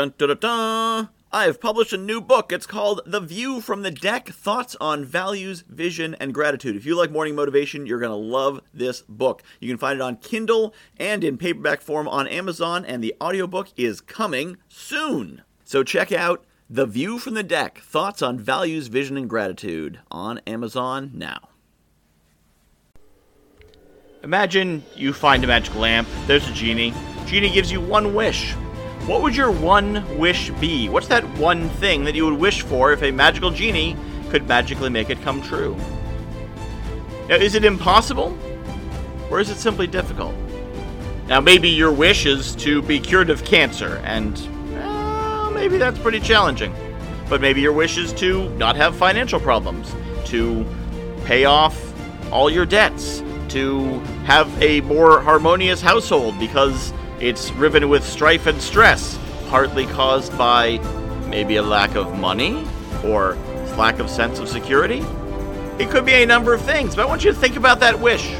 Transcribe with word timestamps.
Dun 0.00 0.14
dun 0.16 0.28
dun 0.28 0.38
dun! 0.38 1.08
I've 1.30 1.60
published 1.60 1.92
a 1.92 1.98
new 1.98 2.22
book. 2.22 2.52
It's 2.52 2.64
called 2.64 3.02
The 3.04 3.20
View 3.20 3.60
from 3.60 3.82
the 3.82 3.90
Deck 3.90 4.30
Thoughts 4.30 4.74
on 4.80 5.04
Values, 5.04 5.62
Vision, 5.68 6.16
and 6.18 6.32
Gratitude. 6.32 6.74
If 6.74 6.86
you 6.86 6.96
like 6.96 7.10
morning 7.10 7.34
motivation, 7.34 7.84
you're 7.84 7.98
going 7.98 8.08
to 8.08 8.16
love 8.16 8.62
this 8.72 9.02
book. 9.02 9.42
You 9.60 9.68
can 9.68 9.76
find 9.76 9.96
it 9.96 10.02
on 10.02 10.16
Kindle 10.16 10.72
and 10.96 11.22
in 11.22 11.36
paperback 11.36 11.82
form 11.82 12.08
on 12.08 12.26
Amazon, 12.28 12.86
and 12.86 13.04
the 13.04 13.14
audiobook 13.20 13.68
is 13.76 14.00
coming 14.00 14.56
soon. 14.70 15.42
So 15.64 15.82
check 15.84 16.12
out 16.12 16.46
The 16.70 16.86
View 16.86 17.18
from 17.18 17.34
the 17.34 17.42
Deck 17.42 17.80
Thoughts 17.80 18.22
on 18.22 18.38
Values, 18.38 18.86
Vision, 18.86 19.18
and 19.18 19.28
Gratitude 19.28 20.00
on 20.10 20.38
Amazon 20.46 21.10
now. 21.12 21.50
Imagine 24.22 24.82
you 24.96 25.12
find 25.12 25.44
a 25.44 25.46
magic 25.46 25.74
lamp, 25.74 26.08
there's 26.26 26.48
a 26.48 26.54
genie. 26.54 26.94
Genie 27.26 27.50
gives 27.50 27.70
you 27.70 27.82
one 27.82 28.14
wish. 28.14 28.54
What 29.06 29.22
would 29.22 29.34
your 29.34 29.50
one 29.50 30.18
wish 30.18 30.50
be? 30.52 30.88
What's 30.88 31.08
that 31.08 31.24
one 31.38 31.68
thing 31.70 32.04
that 32.04 32.14
you 32.14 32.26
would 32.26 32.38
wish 32.38 32.62
for 32.62 32.92
if 32.92 33.02
a 33.02 33.10
magical 33.10 33.50
genie 33.50 33.96
could 34.28 34.46
magically 34.46 34.90
make 34.90 35.10
it 35.10 35.20
come 35.22 35.42
true? 35.42 35.76
Now, 37.28 37.36
is 37.36 37.54
it 37.54 37.64
impossible? 37.64 38.36
Or 39.30 39.40
is 39.40 39.50
it 39.50 39.56
simply 39.56 39.86
difficult? 39.86 40.34
Now, 41.28 41.40
maybe 41.40 41.68
your 41.68 41.92
wish 41.92 42.26
is 42.26 42.54
to 42.56 42.82
be 42.82 42.98
cured 42.98 43.30
of 43.30 43.44
cancer, 43.44 44.00
and 44.04 44.36
well, 44.72 45.50
maybe 45.52 45.78
that's 45.78 45.98
pretty 45.98 46.20
challenging. 46.20 46.74
But 47.28 47.40
maybe 47.40 47.60
your 47.60 47.72
wish 47.72 47.96
is 47.96 48.12
to 48.14 48.48
not 48.56 48.74
have 48.74 48.96
financial 48.96 49.38
problems, 49.38 49.94
to 50.26 50.66
pay 51.24 51.44
off 51.44 51.94
all 52.32 52.50
your 52.50 52.66
debts, 52.66 53.22
to 53.50 54.00
have 54.24 54.50
a 54.60 54.80
more 54.82 55.20
harmonious 55.20 55.80
household 55.80 56.38
because 56.38 56.92
it's 57.20 57.52
riven 57.52 57.88
with 57.88 58.04
strife 58.04 58.46
and 58.46 58.60
stress, 58.60 59.18
partly 59.48 59.86
caused 59.86 60.36
by 60.38 60.78
maybe 61.28 61.56
a 61.56 61.62
lack 61.62 61.94
of 61.94 62.18
money 62.18 62.66
or 63.04 63.34
lack 63.76 63.98
of 63.98 64.08
sense 64.08 64.38
of 64.38 64.48
security. 64.48 65.04
It 65.78 65.90
could 65.90 66.04
be 66.04 66.14
a 66.14 66.26
number 66.26 66.52
of 66.54 66.60
things, 66.62 66.96
but 66.96 67.02
I 67.02 67.04
want 67.06 67.24
you 67.24 67.32
to 67.32 67.36
think 67.36 67.56
about 67.56 67.80
that 67.80 67.98
wish. 67.98 68.30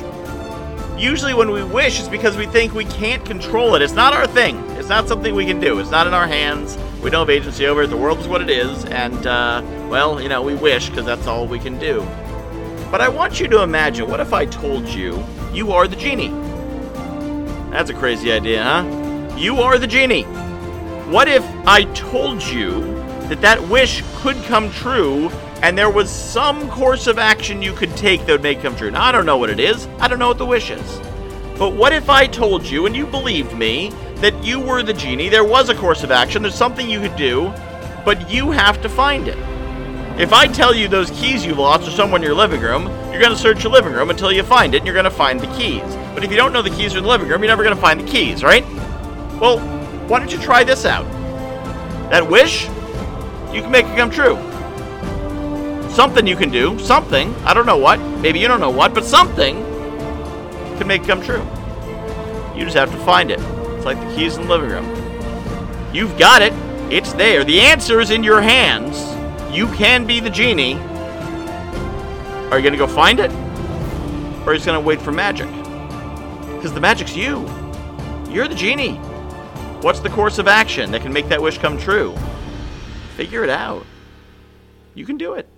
Usually, 0.98 1.32
when 1.32 1.50
we 1.50 1.62
wish, 1.62 1.98
it's 1.98 2.08
because 2.08 2.36
we 2.36 2.46
think 2.46 2.74
we 2.74 2.84
can't 2.84 3.24
control 3.24 3.74
it. 3.74 3.82
It's 3.82 3.94
not 3.94 4.12
our 4.12 4.26
thing. 4.26 4.58
It's 4.72 4.88
not 4.88 5.08
something 5.08 5.34
we 5.34 5.46
can 5.46 5.60
do. 5.60 5.78
It's 5.78 5.90
not 5.90 6.06
in 6.06 6.12
our 6.12 6.26
hands. 6.26 6.76
We 7.02 7.08
don't 7.08 7.20
have 7.20 7.30
agency 7.30 7.66
over 7.66 7.82
it. 7.82 7.86
The 7.86 7.96
world 7.96 8.18
is 8.18 8.28
what 8.28 8.42
it 8.42 8.50
is, 8.50 8.84
and 8.86 9.26
uh, 9.26 9.62
well, 9.88 10.20
you 10.20 10.28
know, 10.28 10.42
we 10.42 10.54
wish 10.54 10.90
because 10.90 11.06
that's 11.06 11.26
all 11.26 11.46
we 11.46 11.58
can 11.58 11.78
do. 11.78 12.00
But 12.90 13.00
I 13.00 13.08
want 13.08 13.40
you 13.40 13.48
to 13.48 13.62
imagine 13.62 14.10
what 14.10 14.20
if 14.20 14.34
I 14.34 14.44
told 14.44 14.86
you 14.88 15.24
you 15.52 15.72
are 15.72 15.88
the 15.88 15.96
genie? 15.96 16.49
That's 17.70 17.88
a 17.88 17.94
crazy 17.94 18.32
idea, 18.32 18.64
huh? 18.64 19.36
You 19.36 19.58
are 19.58 19.78
the 19.78 19.86
genie. 19.86 20.24
What 21.10 21.28
if 21.28 21.44
I 21.66 21.84
told 21.94 22.42
you 22.42 22.80
that 23.28 23.40
that 23.42 23.68
wish 23.68 24.02
could 24.16 24.36
come 24.44 24.70
true 24.72 25.28
and 25.62 25.78
there 25.78 25.90
was 25.90 26.10
some 26.10 26.68
course 26.68 27.06
of 27.06 27.18
action 27.18 27.62
you 27.62 27.72
could 27.72 27.96
take 27.96 28.26
that 28.26 28.32
would 28.32 28.42
make 28.42 28.58
it 28.58 28.62
come 28.62 28.74
true? 28.74 28.90
Now, 28.90 29.04
I 29.04 29.12
don't 29.12 29.24
know 29.24 29.36
what 29.36 29.50
it 29.50 29.60
is. 29.60 29.86
I 30.00 30.08
don't 30.08 30.18
know 30.18 30.28
what 30.28 30.38
the 30.38 30.46
wish 30.46 30.70
is. 30.70 31.00
But 31.58 31.74
what 31.74 31.92
if 31.92 32.10
I 32.10 32.26
told 32.26 32.64
you 32.66 32.86
and 32.86 32.96
you 32.96 33.06
believed 33.06 33.56
me 33.56 33.90
that 34.16 34.42
you 34.42 34.58
were 34.58 34.82
the 34.82 34.92
genie, 34.92 35.28
there 35.28 35.44
was 35.44 35.68
a 35.68 35.74
course 35.74 36.02
of 36.02 36.10
action, 36.10 36.42
there's 36.42 36.54
something 36.56 36.90
you 36.90 37.00
could 37.00 37.16
do, 37.16 37.52
but 38.04 38.28
you 38.28 38.50
have 38.50 38.82
to 38.82 38.88
find 38.88 39.28
it? 39.28 39.38
If 40.20 40.34
I 40.34 40.46
tell 40.46 40.74
you 40.74 40.86
those 40.86 41.10
keys 41.12 41.46
you 41.46 41.54
lost 41.54 41.88
are 41.88 41.90
somewhere 41.90 42.18
in 42.18 42.22
your 42.22 42.34
living 42.34 42.60
room, 42.60 42.88
you're 43.10 43.22
going 43.22 43.32
to 43.32 43.38
search 43.38 43.64
your 43.64 43.72
living 43.72 43.94
room 43.94 44.10
until 44.10 44.30
you 44.30 44.42
find 44.42 44.74
it 44.74 44.76
and 44.76 44.86
you're 44.86 44.92
going 44.92 45.04
to 45.04 45.10
find 45.10 45.40
the 45.40 45.46
keys. 45.56 45.80
But 46.14 46.22
if 46.22 46.30
you 46.30 46.36
don't 46.36 46.52
know 46.52 46.60
the 46.60 46.68
keys 46.68 46.94
are 46.94 46.98
in 46.98 47.04
the 47.04 47.08
living 47.08 47.26
room, 47.26 47.40
you're 47.40 47.48
never 47.48 47.62
going 47.62 47.74
to 47.74 47.80
find 47.80 47.98
the 47.98 48.04
keys, 48.04 48.42
right? 48.42 48.62
Well, 49.40 49.60
why 50.08 50.18
don't 50.18 50.30
you 50.30 50.38
try 50.38 50.62
this 50.62 50.84
out? 50.84 51.10
That 52.10 52.28
wish, 52.28 52.64
you 53.50 53.62
can 53.62 53.70
make 53.70 53.86
it 53.86 53.96
come 53.96 54.10
true. 54.10 54.36
Something 55.88 56.26
you 56.26 56.36
can 56.36 56.50
do, 56.50 56.78
something, 56.78 57.34
I 57.46 57.54
don't 57.54 57.64
know 57.64 57.78
what, 57.78 57.98
maybe 58.20 58.40
you 58.40 58.46
don't 58.46 58.60
know 58.60 58.68
what, 58.68 58.92
but 58.92 59.06
something 59.06 59.56
can 60.76 60.86
make 60.86 61.00
it 61.00 61.06
come 61.06 61.22
true. 61.22 61.42
You 62.54 62.64
just 62.64 62.76
have 62.76 62.92
to 62.92 62.98
find 63.06 63.30
it. 63.30 63.40
It's 63.40 63.86
like 63.86 63.98
the 63.98 64.14
keys 64.14 64.36
in 64.36 64.42
the 64.42 64.50
living 64.50 64.68
room. 64.68 65.94
You've 65.94 66.18
got 66.18 66.42
it, 66.42 66.52
it's 66.92 67.14
there. 67.14 67.42
The 67.42 67.62
answer 67.62 68.02
is 68.02 68.10
in 68.10 68.22
your 68.22 68.42
hands. 68.42 69.09
You 69.52 69.66
can 69.72 70.06
be 70.06 70.20
the 70.20 70.30
genie. 70.30 70.74
Are 72.50 72.56
you 72.56 72.62
going 72.62 72.72
to 72.72 72.78
go 72.78 72.86
find 72.86 73.18
it? 73.18 73.32
Or 73.32 74.50
are 74.50 74.52
you 74.52 74.58
just 74.58 74.66
going 74.66 74.80
to 74.80 74.86
wait 74.86 75.02
for 75.02 75.10
magic? 75.10 75.48
Because 76.54 76.72
the 76.72 76.80
magic's 76.80 77.16
you. 77.16 77.48
You're 78.28 78.46
the 78.46 78.54
genie. 78.54 78.94
What's 79.82 79.98
the 79.98 80.08
course 80.08 80.38
of 80.38 80.46
action 80.46 80.92
that 80.92 81.02
can 81.02 81.12
make 81.12 81.28
that 81.30 81.42
wish 81.42 81.58
come 81.58 81.78
true? 81.78 82.14
Figure 83.16 83.42
it 83.42 83.50
out. 83.50 83.84
You 84.94 85.04
can 85.04 85.16
do 85.16 85.34
it. 85.34 85.48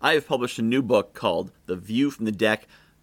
I 0.00 0.14
have 0.14 0.26
published 0.26 0.58
a 0.58 0.62
new 0.62 0.82
book 0.82 1.14
called 1.14 1.52
The 1.66 1.76
View 1.76 2.10
from 2.10 2.24
the 2.24 2.32
Deck 2.32 2.66